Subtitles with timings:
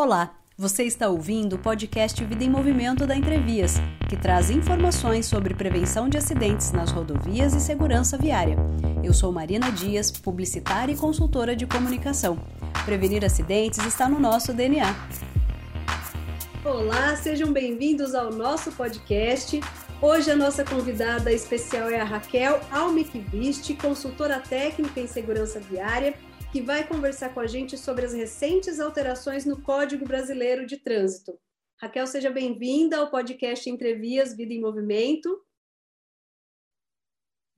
[0.00, 5.54] Olá, você está ouvindo o podcast Vida em Movimento da Entrevias, que traz informações sobre
[5.54, 8.56] prevenção de acidentes nas rodovias e segurança viária.
[9.02, 12.38] Eu sou Marina Dias, publicitária e consultora de comunicação.
[12.84, 14.86] Prevenir acidentes está no nosso DNA.
[16.64, 19.60] Olá, sejam bem-vindos ao nosso podcast.
[20.00, 26.14] Hoje a nossa convidada especial é a Raquel Almikvist, consultora técnica em segurança viária
[26.58, 31.38] que vai conversar com a gente sobre as recentes alterações no Código Brasileiro de Trânsito.
[31.80, 35.40] Raquel, seja bem-vinda ao podcast Entrevias Vida em Movimento.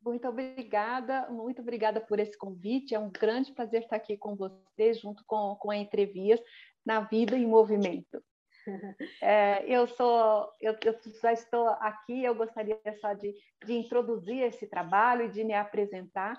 [0.05, 2.95] Muito obrigada, muito obrigada por esse convite.
[2.95, 6.39] É um grande prazer estar aqui com você, junto com, com a Entrevias
[6.85, 8.23] na Vida em Movimento.
[9.23, 12.23] É, eu sou, eu, eu, já estou aqui.
[12.23, 16.37] Eu gostaria só de, de introduzir esse trabalho e de me apresentar.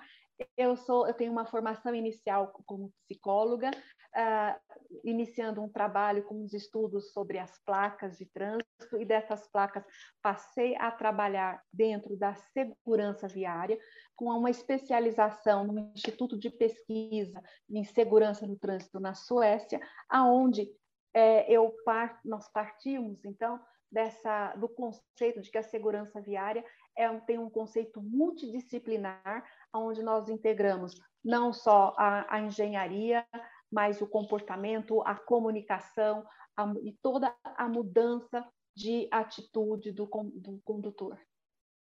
[0.56, 6.52] Eu sou, eu tenho uma formação inicial como psicóloga, uh, iniciando um trabalho com os
[6.52, 9.84] estudos sobre as placas de trânsito e dessas placas
[10.22, 13.78] passei a trabalhar dentro da segurança viária
[14.16, 20.70] com uma especialização no Instituto de Pesquisa em Segurança no Trânsito na Suécia, aonde
[21.14, 26.64] é, eu part, nós partimos então dessa do conceito de que a segurança viária
[26.96, 33.24] é, tem um conceito multidisciplinar onde nós integramos não só a, a engenharia,
[33.70, 41.18] mas o comportamento, a comunicação a, e toda a mudança de atitude do, do condutor.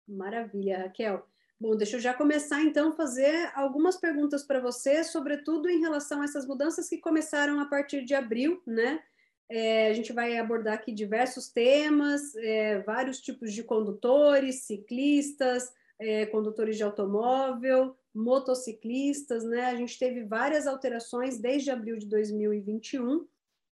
[0.06, 1.27] Maravilha, Raquel.
[1.58, 6.25] Bom, deixa eu já começar então fazer algumas perguntas para você, sobretudo em relação a
[6.25, 9.00] essas mudanças que começaram a partir de abril, né?
[9.48, 15.72] É, a gente vai abordar aqui diversos temas, é, vários tipos de condutores, ciclistas,
[16.03, 19.67] é, condutores de automóvel, motociclistas, né?
[19.67, 23.27] A gente teve várias alterações desde abril de 2021.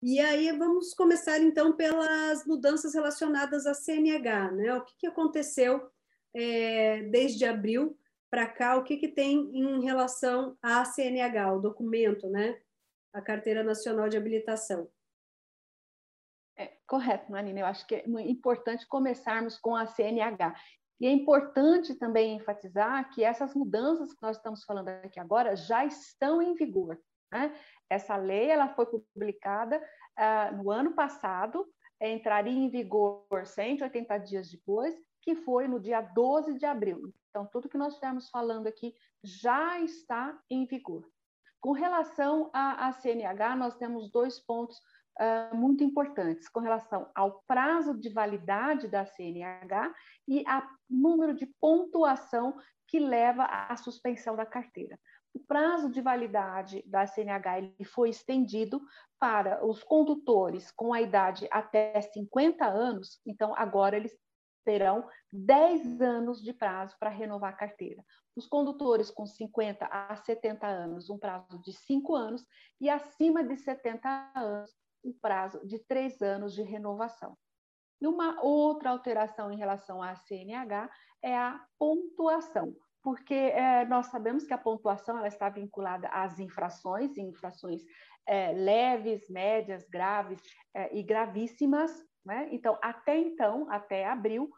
[0.02, 4.74] E aí vamos começar então pelas mudanças relacionadas à CNH, né?
[4.74, 5.90] O que, que aconteceu
[6.34, 7.98] é, desde abril
[8.30, 8.76] para cá?
[8.76, 12.60] O que, que tem em relação à CNH, o documento, né?
[13.12, 14.88] A Carteira Nacional de Habilitação.
[16.56, 17.60] É, correto, Marina.
[17.60, 20.54] Eu acho que é importante começarmos com a CNH.
[21.00, 25.84] E é importante também enfatizar que essas mudanças que nós estamos falando aqui agora já
[25.84, 26.98] estão em vigor.
[27.32, 27.54] Né?
[27.88, 31.66] Essa lei ela foi publicada uh, no ano passado,
[32.00, 37.12] entraria em vigor 180 dias depois, que foi no dia 12 de abril.
[37.30, 41.08] Então, tudo que nós estamos falando aqui já está em vigor.
[41.60, 44.80] Com relação à, CNH, nós temos dois pontos
[45.18, 49.94] uh, muito importantes com relação ao prazo de validade da CNH
[50.26, 52.56] e a número de pontuação
[52.86, 54.98] que leva à suspensão da carteira.
[55.34, 58.80] O prazo de validade da CNH ele foi estendido
[59.18, 64.16] para os condutores com a idade até 50 anos, então agora eles
[64.64, 68.04] terão 10 anos de prazo para renovar a carteira.
[68.36, 72.44] Os condutores com 50 a 70 anos, um prazo de 5 anos,
[72.80, 74.70] e acima de 70 anos,
[75.04, 77.36] um prazo de três anos de renovação.
[78.00, 80.90] E uma outra alteração em relação à CNH
[81.22, 87.16] é a pontuação, porque é, nós sabemos que a pontuação ela está vinculada às infrações,
[87.16, 87.82] infrações
[88.26, 90.40] é, leves, médias, graves
[90.74, 91.90] é, e gravíssimas.
[92.24, 92.48] Né?
[92.52, 94.50] Então, até então, até abril,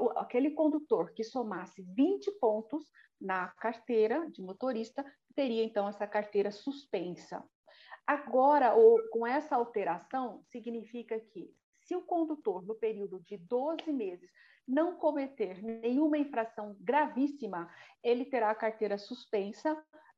[0.00, 2.84] o, aquele condutor que somasse 20 pontos
[3.20, 7.42] na carteira de motorista teria então essa carteira suspensa.
[8.08, 8.72] Agora,
[9.12, 14.30] com essa alteração, significa que se o condutor, no período de 12 meses,
[14.66, 17.70] não cometer nenhuma infração gravíssima,
[18.02, 19.74] ele terá a carteira suspensa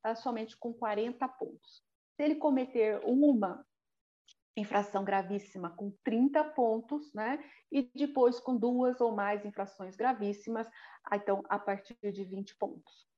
[0.06, 1.82] uh, somente com 40 pontos.
[2.14, 3.66] Se ele cometer uma
[4.56, 7.42] infração gravíssima com 30 pontos, né?
[7.72, 10.68] E depois com duas ou mais infrações gravíssimas,
[11.12, 13.08] então a partir de 20 pontos.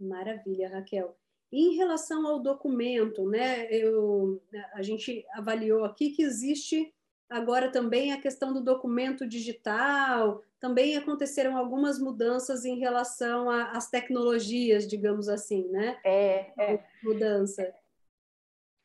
[0.00, 1.14] Maravilha, Raquel.
[1.52, 4.42] Em relação ao documento, né, eu,
[4.72, 6.92] a gente avaliou aqui que existe
[7.28, 14.86] agora também a questão do documento digital, também aconteceram algumas mudanças em relação às tecnologias,
[14.86, 15.98] digamos assim, né?
[16.04, 16.84] É, é.
[17.02, 17.74] Mudança.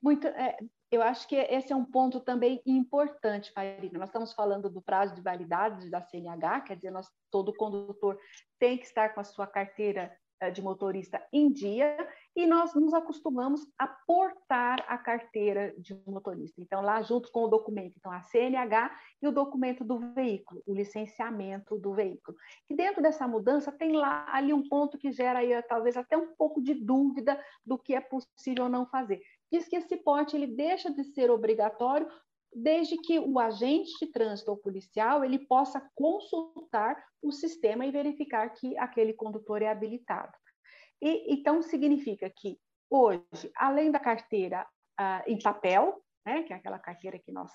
[0.02, 0.58] Muito, é,
[0.90, 4.00] eu acho que esse é um ponto também importante, Marina.
[4.00, 8.18] Nós estamos falando do prazo de validade da CNH, quer dizer, nós, todo condutor
[8.58, 10.12] tem que estar com a sua carteira
[10.54, 11.98] de motorista em dia
[12.36, 16.62] e nós nos acostumamos a portar a carteira de motorista.
[16.62, 20.74] Então, lá junto com o documento, então a CNH e o documento do veículo, o
[20.74, 22.38] licenciamento do veículo.
[22.70, 26.36] E dentro dessa mudança tem lá ali um ponto que gera aí, talvez até um
[26.36, 29.20] pouco de dúvida do que é possível ou não fazer,
[29.52, 32.08] diz que esse porte ele deixa de ser obrigatório
[32.54, 38.50] desde que o agente de trânsito ou policial ele possa consultar o sistema e verificar
[38.50, 40.34] que aquele condutor é habilitado.
[41.02, 42.60] E, então, significa que
[42.90, 44.66] hoje, além da carteira
[44.98, 47.52] ah, em papel, né, que é aquela carteira que nós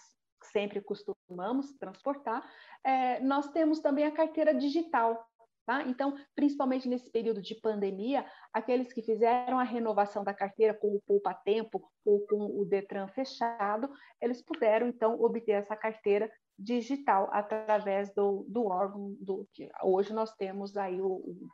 [0.50, 2.43] sempre costumamos transportar,
[2.85, 5.25] é, nós temos também a carteira digital,
[5.64, 5.82] Tá?
[5.85, 11.00] Então, principalmente nesse período de pandemia, aqueles que fizeram a renovação da carteira com o
[11.06, 13.88] Poupa Tempo ou com o Detran fechado,
[14.20, 16.29] eles puderam, então, obter essa carteira
[16.59, 21.49] digital através do, do órgão do que hoje nós temos aí o, o,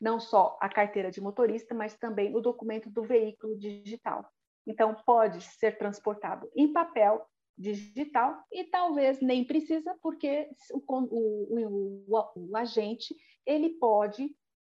[0.00, 4.28] não só a carteira de motorista, mas também o documento do veículo digital.
[4.66, 7.24] Então, pode ser transportado em papel,
[7.56, 13.14] digital, e talvez nem precisa, porque o, o, o, o agente
[13.46, 14.34] ele pode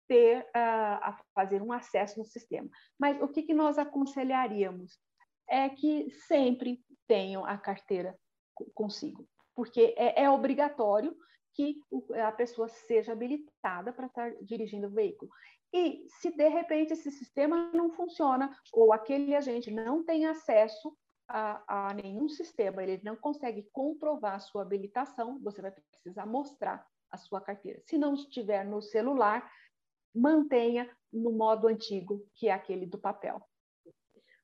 [0.08, 2.68] ter uh, a fazer um acesso no sistema.
[2.98, 4.98] Mas o que, que nós aconselharíamos
[5.48, 8.18] é que sempre tenham a carteira
[8.74, 11.16] consigo, porque é, é obrigatório
[11.54, 11.80] que
[12.26, 15.30] a pessoa seja habilitada para estar dirigindo o veículo.
[15.72, 20.94] E se de repente esse sistema não funciona ou aquele agente não tem acesso
[21.32, 26.86] a, a, nenhum sistema, ele não consegue comprovar a sua habilitação, você vai precisar mostrar
[27.10, 27.80] a sua carteira.
[27.86, 29.50] Se não estiver no celular,
[30.14, 33.40] mantenha no modo antigo, que é aquele do papel.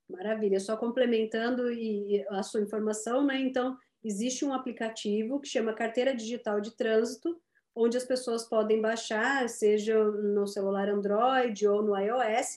[0.08, 3.38] Maravilha, só complementando e a sua informação, né?
[3.38, 7.38] Então, existe um aplicativo que chama Carteira Digital de Trânsito,
[7.74, 12.56] onde as pessoas podem baixar, seja no celular Android ou no iOS,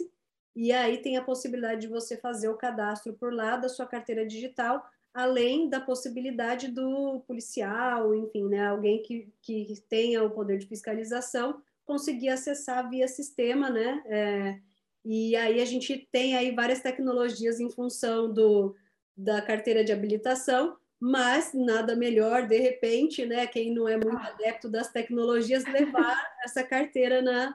[0.56, 4.26] e aí tem a possibilidade de você fazer o cadastro por lá da sua carteira
[4.26, 10.68] digital além da possibilidade do policial, enfim, né, alguém que, que tenha o poder de
[10.68, 14.02] fiscalização, conseguir acessar via sistema, né?
[14.06, 14.60] É,
[15.04, 18.76] e aí a gente tem aí várias tecnologias em função do,
[19.18, 24.28] da carteira de habilitação, mas nada melhor, de repente, né, quem não é muito ah.
[24.28, 26.16] adepto das tecnologias, levar
[26.46, 27.54] essa carteira na,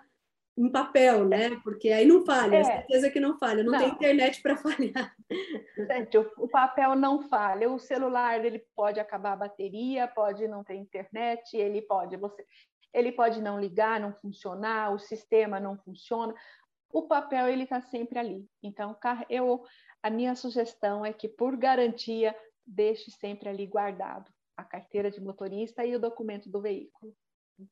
[0.57, 1.51] em papel, né?
[1.63, 2.65] Porque aí não falha, é.
[2.65, 3.79] certeza que não falha, não, não.
[3.79, 5.15] tem internet para falhar.
[5.77, 10.65] Gente, o, o, papel não falha, o celular ele pode acabar a bateria, pode não
[10.65, 12.45] ter internet, ele pode você,
[12.93, 16.35] ele pode não ligar, não funcionar, o sistema não funciona.
[16.91, 18.49] O papel ele está sempre ali.
[18.63, 18.97] Então,
[19.29, 19.63] eu
[20.03, 22.35] a minha sugestão é que por garantia
[22.67, 27.15] deixe sempre ali guardado a carteira de motorista e o documento do veículo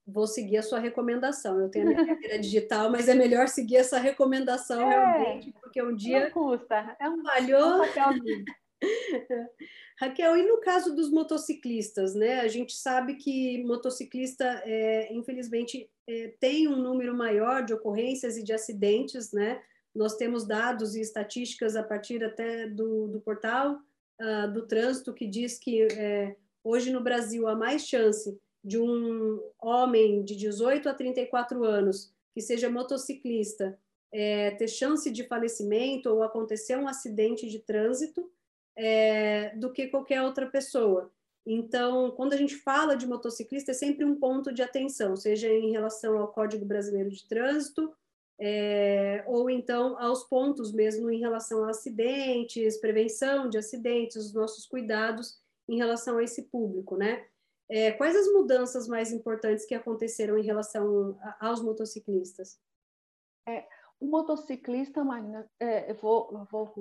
[0.06, 1.60] vou seguir a sua recomendação.
[1.60, 5.82] Eu tenho a minha carteira digital, mas é melhor seguir essa recomendação é, realmente, porque
[5.82, 6.24] um dia.
[6.24, 7.82] Não custa, é um falhou.
[9.98, 12.40] Raquel, e no caso dos motociclistas, né?
[12.40, 18.42] A gente sabe que motociclista, é, infelizmente, é, tem um número maior de ocorrências e
[18.42, 19.62] de acidentes, né?
[19.94, 23.78] Nós temos dados e estatísticas a partir até do, do portal
[24.20, 29.40] uh, do trânsito que diz que é, hoje no Brasil há mais chance de um
[29.60, 33.78] homem de 18 a 34 anos que seja motociclista
[34.10, 38.30] é, ter chance de falecimento ou acontecer um acidente de trânsito
[38.76, 41.10] é, do que qualquer outra pessoa.
[41.46, 45.72] Então, quando a gente fala de motociclista, é sempre um ponto de atenção, seja em
[45.72, 47.92] relação ao Código Brasileiro de Trânsito,
[48.38, 54.66] é, ou então aos pontos mesmo em relação a acidentes, prevenção de acidentes, os nossos
[54.66, 55.38] cuidados
[55.68, 57.24] em relação a esse público, né?
[57.76, 62.56] É, quais as mudanças mais importantes que aconteceram em relação a, aos motociclistas?
[63.48, 63.66] É,
[63.98, 66.72] o motociclista, Marina, é, eu, vou, vou,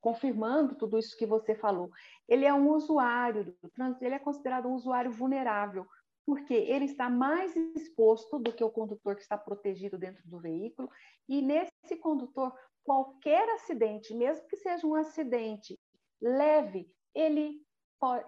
[0.00, 1.90] confirmando tudo isso que você falou,
[2.28, 5.84] ele é um usuário do trânsito, ele é considerado um usuário vulnerável,
[6.24, 10.88] porque ele está mais exposto do que o condutor que está protegido dentro do veículo,
[11.28, 15.76] e nesse condutor, qualquer acidente, mesmo que seja um acidente
[16.22, 17.60] leve, ele,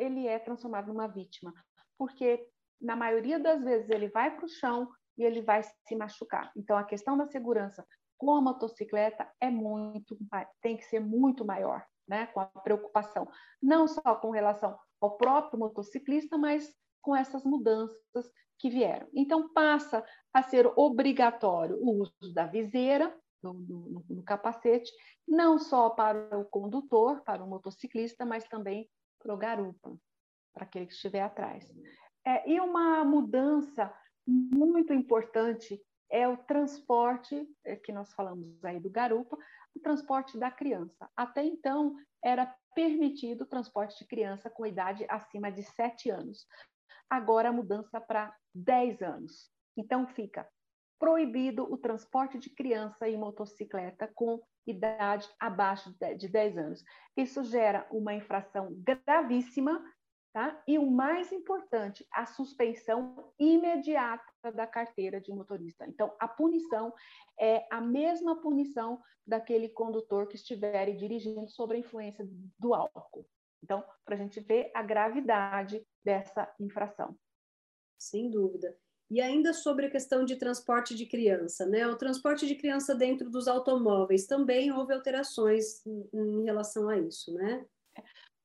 [0.01, 1.55] ele é transformado numa vítima
[2.03, 2.45] porque
[2.81, 6.51] na maioria das vezes ele vai para o chão e ele vai se machucar.
[6.57, 7.87] Então a questão da segurança
[8.19, 10.19] com a motocicleta é muito,
[10.61, 12.27] tem que ser muito maior, né?
[12.27, 13.29] Com a preocupação
[13.63, 18.29] não só com relação ao próprio motociclista, mas com essas mudanças
[18.59, 19.07] que vieram.
[19.15, 20.05] Então passa
[20.35, 24.91] a ser obrigatório o uso da viseira no, no, no capacete,
[25.27, 28.91] não só para o condutor, para o motociclista, mas também
[29.21, 29.97] para o garupa
[30.53, 31.71] para aquele que estiver atrás.
[32.25, 33.93] É, e uma mudança
[34.27, 35.81] muito importante
[36.11, 39.37] é o transporte, é, que nós falamos aí do garupa,
[39.75, 41.09] o transporte da criança.
[41.17, 46.47] Até então, era permitido o transporte de criança com idade acima de 7 anos.
[47.09, 49.51] Agora, a mudança para 10 anos.
[49.77, 50.47] Então, fica
[50.99, 56.85] proibido o transporte de criança em motocicleta com idade abaixo de 10 anos.
[57.17, 59.83] Isso gera uma infração gravíssima,
[60.33, 60.63] tá?
[60.67, 65.87] E o mais importante, a suspensão imediata da carteira de motorista.
[65.87, 66.93] Então, a punição
[67.39, 72.27] é a mesma punição daquele condutor que estiver dirigindo sob a influência
[72.59, 73.27] do álcool.
[73.63, 77.17] Então, para a gente ver a gravidade dessa infração.
[77.99, 78.77] Sem dúvida.
[79.09, 81.87] E ainda sobre a questão de transporte de criança, né?
[81.87, 87.65] O transporte de criança dentro dos automóveis também houve alterações em relação a isso, né?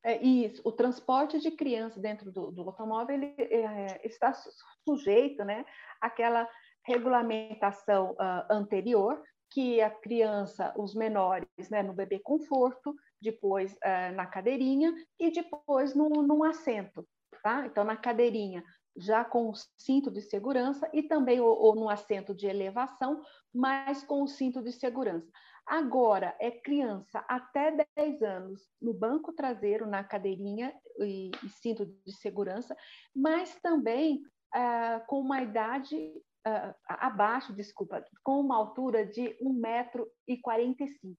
[0.07, 0.61] É isso.
[0.63, 4.33] O transporte de criança dentro do, do automóvel ele, é, está
[4.87, 5.65] sujeito, né,
[5.99, 6.47] àquela
[6.85, 9.21] regulamentação uh, anterior
[9.51, 15.93] que a criança, os menores, né, no bebê conforto, depois uh, na cadeirinha e depois
[15.93, 17.05] no, num assento,
[17.43, 17.65] tá?
[17.65, 18.63] Então na cadeirinha
[18.97, 23.21] já com o cinto de segurança e também ou, ou no assento de elevação,
[23.53, 25.31] mas com o cinto de segurança.
[25.65, 32.11] Agora, é criança até 10 anos no banco traseiro, na cadeirinha e, e cinto de
[32.13, 32.75] segurança,
[33.13, 34.21] mas também
[34.53, 36.13] ah, com uma idade
[36.45, 41.17] ah, abaixo, desculpa, com uma altura de 1,45m.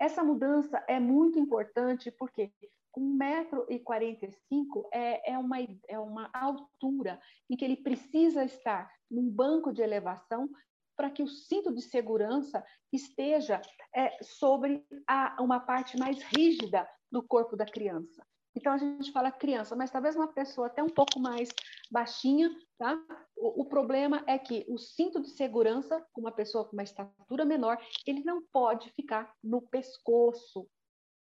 [0.00, 2.52] Essa mudança é muito importante porque
[2.98, 5.56] 1,45m é, é, uma,
[5.88, 10.48] é uma altura em que ele precisa estar num banco de elevação
[10.96, 13.60] para que o cinto de segurança esteja
[13.94, 18.24] é, sobre a, uma parte mais rígida do corpo da criança.
[18.56, 21.48] Então, a gente fala criança, mas talvez uma pessoa até um pouco mais
[21.90, 22.48] baixinha,
[22.78, 22.96] tá?
[23.36, 27.44] O, o, problema é que o cinto de segurança, com uma pessoa com uma estatura
[27.44, 30.68] menor, ele não pode ficar no pescoço,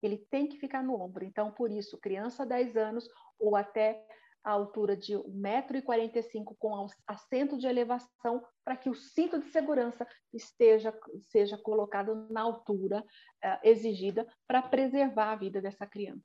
[0.06, 1.24] ele tem que ficar no ombro.
[1.24, 3.08] Então, por isso, criança 10 anos
[3.38, 4.02] ou até
[4.46, 10.96] a altura de 1,45m com assento de elevação para que o cinto de segurança esteja
[11.22, 16.22] seja colocado na altura uh, exigida para preservar a vida dessa criança.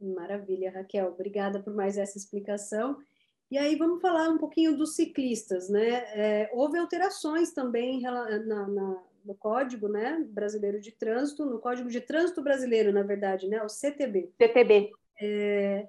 [0.00, 1.12] Maravilha, Raquel.
[1.12, 2.96] Obrigada por mais essa explicação.
[3.50, 5.88] E aí vamos falar um pouquinho dos ciclistas, né?
[6.14, 12.00] É, houve alterações também na, na, no Código né, Brasileiro de Trânsito, no Código de
[12.00, 14.30] Trânsito Brasileiro, na verdade, né, o CTB.
[14.38, 14.90] CTB.
[15.20, 15.86] É,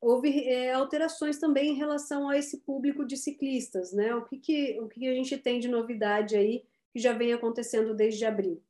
[0.00, 4.14] houve é, alterações também em relação a esse público de ciclistas, né?
[4.14, 7.94] O que, que, o que a gente tem de novidade aí que já vem acontecendo
[7.94, 8.62] desde abril?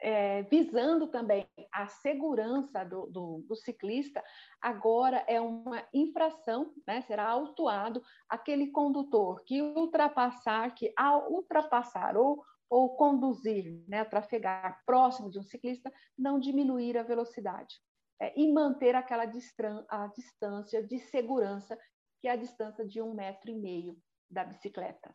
[0.00, 4.24] É, visando também a segurança do, do, do, ciclista,
[4.62, 12.42] agora é uma infração, né, será autuado aquele condutor que ultrapassar, que ao ultrapassar ou,
[12.70, 17.76] ou conduzir, né, trafegar próximo de um ciclista, não diminuir a velocidade
[18.20, 21.78] é, e manter aquela distan a distância de segurança,
[22.20, 23.96] que é a distância de um metro e meio
[24.30, 25.14] da bicicleta.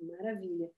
[0.00, 0.70] Maravilha.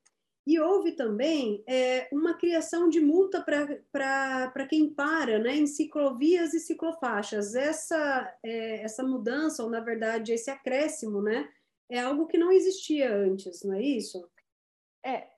[0.47, 6.61] E houve também é, uma criação de multa para quem para né, em ciclovias e
[6.61, 7.55] ciclofaixas.
[7.55, 11.49] Essa, é, essa mudança, ou na verdade esse acréscimo, né,
[11.91, 14.29] é algo que não existia antes, não é isso?
[15.05, 15.29] É,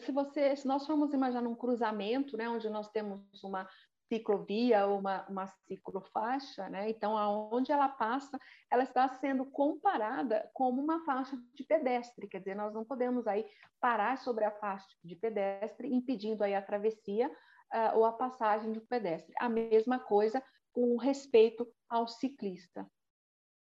[0.00, 3.68] se você, se nós formos imaginar um cruzamento, né, onde nós temos uma
[4.08, 6.88] ciclovia ou uma, uma ciclofaixa, né?
[6.90, 8.38] Então, aonde ela passa,
[8.70, 13.46] ela está sendo comparada como uma faixa de pedestre, quer dizer, nós não podemos aí
[13.80, 18.80] parar sobre a faixa de pedestre, impedindo aí a travessia uh, ou a passagem de
[18.80, 19.32] pedestre.
[19.38, 22.86] A mesma coisa com respeito ao ciclista.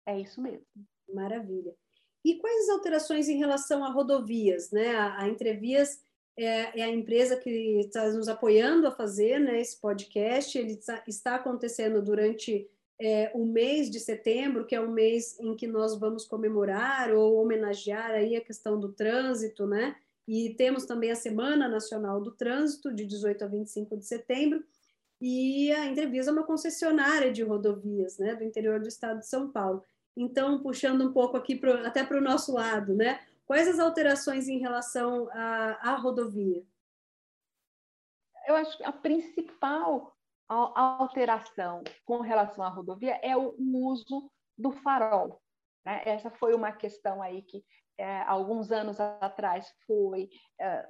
[0.06, 0.66] É isso mesmo.
[1.12, 1.74] Maravilha.
[2.24, 4.94] E quais as alterações em relação a rodovias, né?
[4.94, 5.88] A, a Entrevias
[6.42, 10.56] é, é, a empresa que está nos apoiando a fazer né, esse podcast.
[10.58, 12.66] Ele está, está acontecendo durante
[12.98, 17.36] é, o mês de setembro, que é um mês em que nós vamos comemorar ou
[17.42, 19.94] homenagear aí a questão do trânsito, né?
[20.26, 24.62] E temos também a Semana Nacional do Trânsito, de 18 a 25 de setembro.
[25.20, 29.50] E a Entrevisa é uma concessionária de rodovias, né, do interior do estado de São
[29.50, 29.84] Paulo.
[30.16, 33.20] Então, puxando um pouco aqui pro, até para o nosso lado, né?
[33.50, 36.64] Quais as alterações em relação à, à rodovia?
[38.46, 40.16] Eu acho que a principal
[40.48, 45.42] alteração com relação à rodovia é o uso do farol.
[45.84, 46.00] Né?
[46.04, 47.64] Essa foi uma questão aí que
[47.98, 50.30] é, alguns anos atrás foi,
[50.60, 50.86] é,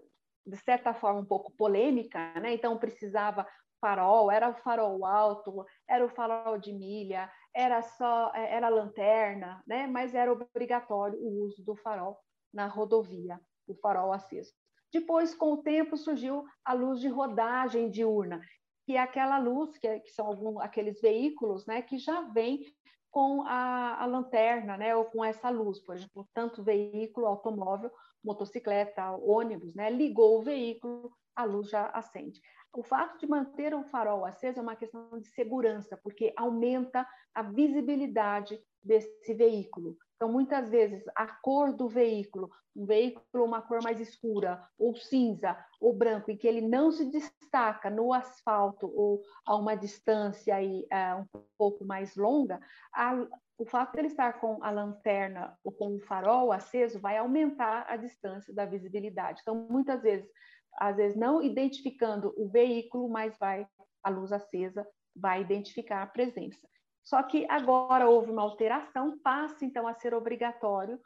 [0.47, 2.53] de certa forma, um pouco polêmica, né?
[2.53, 3.49] então precisava
[3.81, 9.63] farol, era o farol alto, era o farol de milha, era só é, era lanterna,
[9.67, 9.87] né?
[9.87, 12.21] mas era obrigatório o uso do farol
[12.53, 14.53] na rodovia, o farol aceso.
[14.93, 18.41] Depois, com o tempo, surgiu a luz de rodagem diurna,
[18.85, 22.65] que é aquela luz que, é, que são algum, aqueles veículos né, que já vêm
[23.11, 27.91] com a, a, lanterna, né, ou com essa luz, por exemplo, tanto veículo, automóvel,
[28.23, 32.41] motocicleta, ônibus, né, ligou o veículo, a luz já acende.
[32.73, 37.43] O fato de manter o farol aceso é uma questão de segurança, porque aumenta a
[37.43, 39.97] visibilidade desse veículo.
[40.21, 45.57] Então, muitas vezes, a cor do veículo, um veículo uma cor mais escura, ou cinza,
[45.81, 50.87] ou branco, em que ele não se destaca no asfalto ou a uma distância aí,
[50.93, 52.61] uh, um pouco mais longa,
[52.93, 53.15] a,
[53.57, 57.87] o fato de ele estar com a lanterna ou com o farol aceso vai aumentar
[57.89, 59.41] a distância da visibilidade.
[59.41, 60.31] Então, muitas vezes,
[60.75, 63.67] às vezes não identificando o veículo, mas vai
[64.03, 64.87] a luz acesa
[65.17, 66.69] vai identificar a presença.
[67.03, 71.01] Só que agora houve uma alteração, passa então a ser obrigatório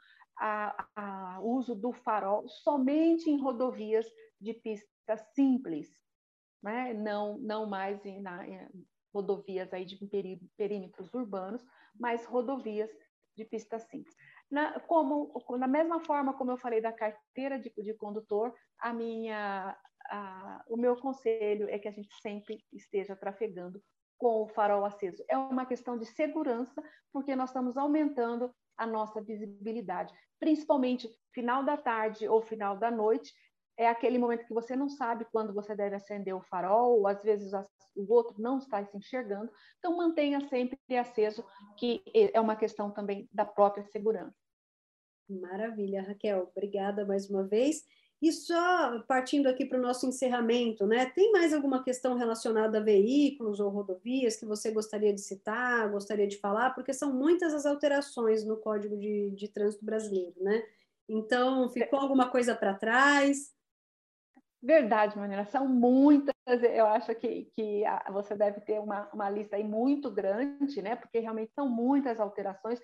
[1.41, 4.05] o uso do farol somente em rodovias
[4.39, 5.89] de pista simples,
[6.61, 6.93] né?
[6.93, 8.67] não, não mais em, na, em
[9.13, 9.97] rodovias aí de
[10.57, 11.63] perímetros urbanos,
[11.97, 12.89] mas rodovias
[13.35, 14.15] de pista simples.
[14.51, 19.77] Na, como, na mesma forma como eu falei da carteira de, de condutor, a minha,
[20.09, 23.81] a, o meu conselho é que a gente sempre esteja trafegando
[24.17, 25.23] com o farol aceso.
[25.29, 26.81] É uma questão de segurança,
[27.11, 33.33] porque nós estamos aumentando a nossa visibilidade, principalmente final da tarde ou final da noite.
[33.77, 37.21] É aquele momento que você não sabe quando você deve acender o farol, ou às
[37.21, 37.51] vezes
[37.95, 39.51] o outro não está se enxergando.
[39.79, 41.45] Então, mantenha sempre aceso,
[41.77, 42.01] que
[42.33, 44.35] é uma questão também da própria segurança.
[45.29, 46.49] Maravilha, Raquel.
[46.55, 47.83] Obrigada mais uma vez.
[48.25, 51.05] E só partindo aqui para o nosso encerramento, né?
[51.05, 56.25] Tem mais alguma questão relacionada a veículos ou rodovias que você gostaria de citar, gostaria
[56.25, 56.71] de falar?
[56.71, 60.63] Porque são muitas as alterações no Código de, de Trânsito Brasileiro, né?
[61.07, 63.54] Então, ficou alguma coisa para trás?
[64.65, 66.33] Verdade, Manila, são muitas.
[66.47, 70.95] Eu acho que, que você deve ter uma, uma lista aí muito grande, né?
[70.95, 72.79] Porque realmente são muitas alterações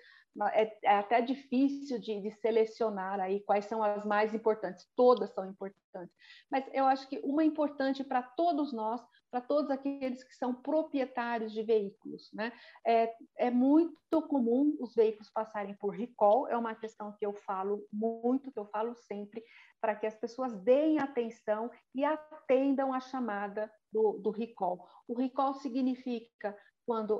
[0.52, 4.86] é, é até difícil de, de, selecionar aí quais são as mais importantes.
[4.96, 6.14] Todas são importantes,
[6.50, 9.00] mas eu acho que uma importante para todos nós,
[9.32, 12.52] para todos aqueles que são proprietários de veículos, né?
[12.86, 16.46] É, é muito comum os veículos passarem por recall.
[16.48, 19.42] É uma questão que eu falo muito, que eu falo sempre,
[19.80, 24.86] para que as pessoas deem atenção e atendam a chamada do, do recall.
[25.08, 26.54] O recall significa
[26.84, 27.16] quando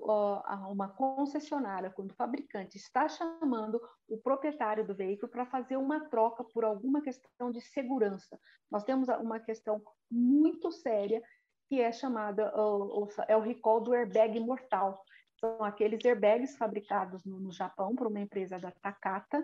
[0.69, 6.45] uma concessionária, quando o fabricante está chamando o proprietário do veículo para fazer uma troca
[6.45, 8.39] por alguma questão de segurança.
[8.71, 11.23] Nós temos uma questão muito séria
[11.73, 12.53] que é chamada
[13.29, 15.03] é o recall do airbag mortal.
[15.41, 19.43] São aqueles airbags fabricados no, Japão por uma empresa da Takata,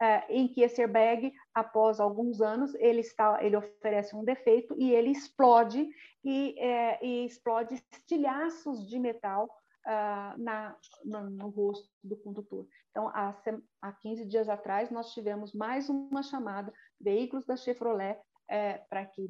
[0.00, 4.90] é, em que esse airbag, após alguns anos, ele, está, ele oferece um defeito e
[4.94, 5.86] ele explode
[6.24, 12.66] e, é, e explode estilhaços de metal uh, na, no, no, rosto do condutor.
[12.90, 13.36] Então, há,
[13.82, 19.28] há 15 dias atrás, nós tivemos mais uma chamada, veículos da Chevrolet, é, para que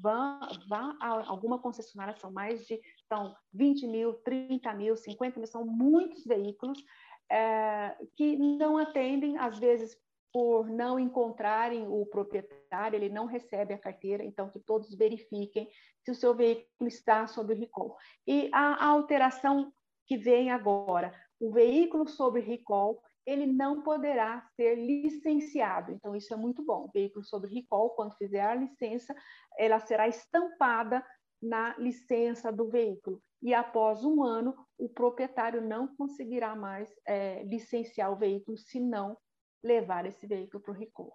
[0.00, 5.46] vá, vá a alguma concessionária, são mais de são 20 mil, 30 mil, 50 mil,
[5.46, 6.82] são muitos veículos
[7.30, 9.96] é, que não atendem, às vezes
[10.32, 15.66] por não encontrarem o proprietário, ele não recebe a carteira, então que todos verifiquem
[16.04, 17.96] se o seu veículo está sob recall.
[18.26, 19.72] E a, alteração
[20.06, 21.12] que vem agora.
[21.40, 25.92] O veículo sob recall, ele não poderá ser licenciado.
[25.92, 26.88] Então, isso é muito bom.
[26.94, 29.14] Veículo sob recall, quando fizer a licença,
[29.58, 31.04] ela será estampada
[31.42, 33.20] na licença do veículo.
[33.42, 39.16] E após um ano, o proprietário não conseguirá mais é, licenciar o veículo se não
[39.62, 41.12] levar esse veículo para o recall.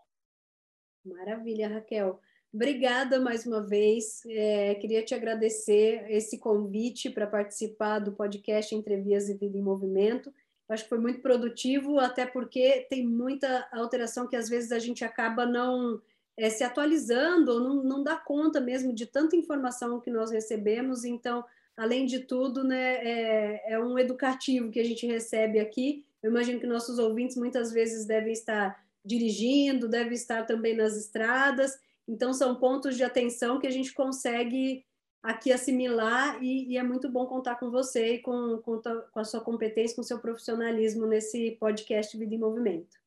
[1.03, 2.19] Maravilha, Raquel.
[2.53, 4.25] Obrigada mais uma vez.
[4.27, 10.31] É, queria te agradecer esse convite para participar do podcast Entrevias e Vida em Movimento.
[10.69, 15.03] Acho que foi muito produtivo, até porque tem muita alteração que às vezes a gente
[15.03, 16.01] acaba não
[16.37, 21.03] é, se atualizando, não, não dá conta mesmo de tanta informação que nós recebemos.
[21.03, 21.43] Então,
[21.75, 26.05] além de tudo, né, é, é um educativo que a gente recebe aqui.
[26.23, 31.77] Eu imagino que nossos ouvintes muitas vezes devem estar dirigindo, devem estar também nas estradas
[32.11, 34.83] então, são pontos de atenção que a gente consegue
[35.21, 39.23] aqui assimilar e, e é muito bom contar com você e com, com, com a
[39.23, 42.99] sua competência, com o seu profissionalismo nesse podcast Vida em Movimento.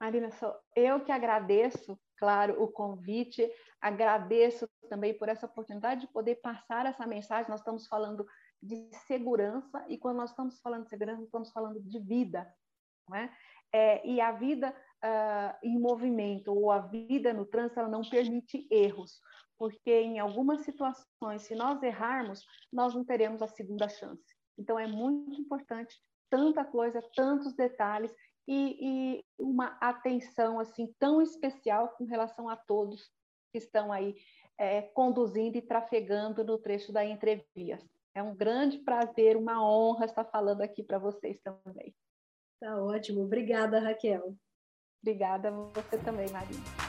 [0.00, 3.50] Marina, sou eu que agradeço, claro, o convite,
[3.80, 7.50] agradeço também por essa oportunidade de poder passar essa mensagem.
[7.50, 8.26] Nós estamos falando
[8.62, 12.46] de segurança e quando nós estamos falando de segurança, estamos falando de vida,
[13.08, 13.32] não é?
[13.72, 18.66] é e a vida uh, em movimento ou a vida no trânsito ela não permite
[18.70, 19.20] erros,
[19.58, 24.34] porque em algumas situações, se nós errarmos, nós não teremos a segunda chance.
[24.58, 28.12] Então é muito importante tanta coisa, tantos detalhes
[28.48, 33.10] e, e uma atenção assim tão especial com relação a todos
[33.52, 34.14] que estão aí
[34.58, 37.78] é, conduzindo e trafegando no trecho da entrevia.
[38.14, 41.94] É um grande prazer, uma honra estar falando aqui para vocês também.
[42.60, 43.22] Tá ótimo.
[43.22, 44.34] Obrigada, Raquel.
[45.02, 46.85] Obrigada a você também, Marina.